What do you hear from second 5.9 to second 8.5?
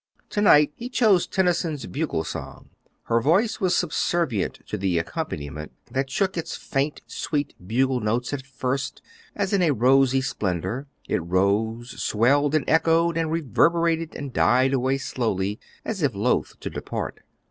that shook its faint, sweet bugle notes at